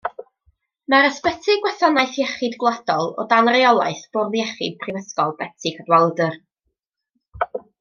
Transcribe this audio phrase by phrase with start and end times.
[0.93, 6.37] Mae'n ysbyty Gwasanaeth Iechyd Gwladol o dan reolaeth Bwrdd Iechyd Prifysgol Betsi Cadwaladr.